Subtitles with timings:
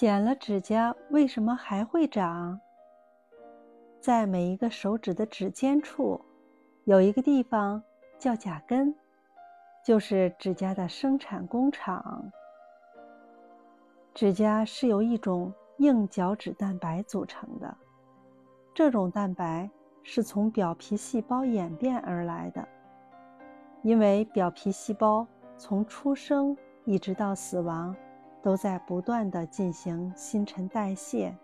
[0.00, 2.58] 剪了指甲为什么还会长？
[4.00, 6.18] 在每一个手指的指尖处，
[6.84, 7.82] 有一个地方
[8.18, 8.94] 叫甲根，
[9.84, 12.32] 就是指甲的生产工厂。
[14.14, 17.76] 指甲是由一种硬角质蛋白组成的，
[18.72, 19.68] 这种蛋白
[20.02, 22.66] 是从表皮细胞演变而来的。
[23.82, 25.26] 因为表皮细胞
[25.58, 26.56] 从出生
[26.86, 27.94] 一直到死亡，
[28.42, 31.34] 都在不断的进行新陈代谢，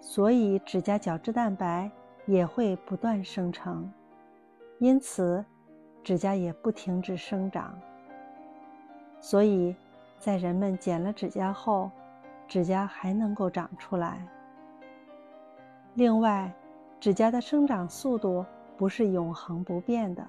[0.00, 1.90] 所以指甲角质蛋白
[2.26, 3.92] 也会不断生成，
[4.78, 5.44] 因此
[6.04, 7.76] 指甲也不停止生长。
[9.20, 9.74] 所以，
[10.18, 11.90] 在人们剪了指甲后，
[12.46, 14.24] 指甲还能够长出来。
[15.94, 16.52] 另外，
[17.00, 18.44] 指甲的生长速度
[18.76, 20.24] 不是永恒不变的。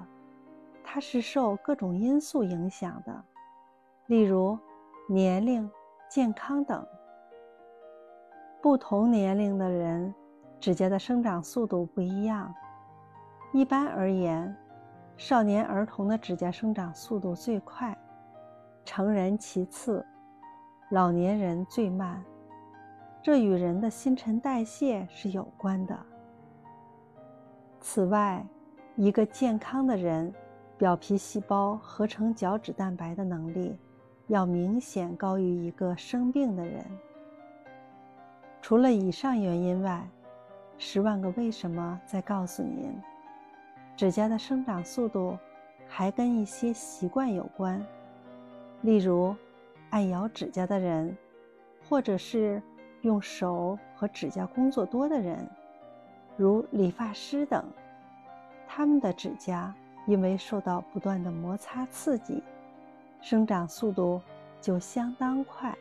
[0.83, 3.23] 它是受各种因素影响的，
[4.05, 4.57] 例如
[5.09, 5.69] 年龄、
[6.09, 6.85] 健康等。
[8.61, 10.13] 不同年龄的人，
[10.59, 12.53] 指甲的生长速度不一样。
[13.53, 14.53] 一般而言，
[15.15, 17.97] 少年儿童的指甲生长速度最快，
[18.83, 20.05] 成人其次，
[20.89, 22.21] 老年人最慢。
[23.21, 25.97] 这与人的新陈代谢是有关的。
[27.79, 28.45] 此外，
[28.97, 30.33] 一个健康的人。
[30.79, 33.75] 表皮细胞合成角质蛋白的能力，
[34.27, 36.85] 要明显高于一个生病的人。
[38.61, 40.07] 除了以上原因外，
[40.77, 42.93] 十万个为什么在告诉您：
[43.95, 45.37] 指甲的生长速度
[45.87, 47.85] 还跟一些习惯有关，
[48.81, 49.35] 例如
[49.89, 51.15] 爱咬指甲的人，
[51.87, 52.61] 或者是
[53.01, 55.49] 用手和指甲工作多的人，
[56.35, 57.63] 如理发师等，
[58.67, 59.73] 他们的指甲。
[60.05, 62.41] 因为受到不断的摩擦刺激，
[63.21, 64.21] 生长速度
[64.61, 65.75] 就相当快。